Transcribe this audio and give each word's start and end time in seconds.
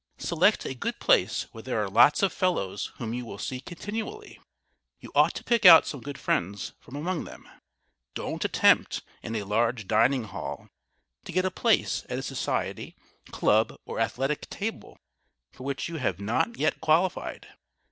Select 0.17 0.65
a 0.65 0.73
good 0.73 0.99
place 0.99 1.45
where 1.51 1.61
there 1.61 1.79
are 1.79 1.87
lots 1.87 2.23
of 2.23 2.33
fellows 2.33 2.91
whom 2.97 3.13
you 3.13 3.23
will 3.23 3.37
see 3.37 3.59
continually. 3.61 4.39
You 4.99 5.11
ought 5.13 5.35
to 5.35 5.43
pick 5.43 5.63
out 5.63 5.85
some 5.85 6.01
good 6.01 6.17
friends 6.17 6.73
from 6.79 6.95
among 6.95 7.25
them. 7.25 7.43
[Sidenote: 7.43 7.53
YOUR 7.53 7.59
TABLE] 8.25 8.31
Don't 8.31 8.45
attempt, 8.45 9.01
in 9.21 9.35
a 9.35 9.43
large 9.43 9.87
dining 9.87 10.23
hall, 10.23 10.69
to 11.25 11.31
get 11.31 11.45
a 11.45 11.51
place 11.51 12.03
at 12.09 12.17
a 12.17 12.23
society, 12.23 12.95
club, 13.29 13.77
or 13.85 13.99
athletic 13.99 14.49
table 14.49 14.97
for 15.51 15.65
which 15.65 15.87
you 15.87 15.97
have 15.97 16.19
not 16.19 16.57
yet 16.57 16.81
qualified. 16.81 17.49